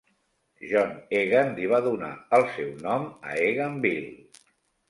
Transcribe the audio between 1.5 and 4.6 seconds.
li va donar el seu nom a Eganville.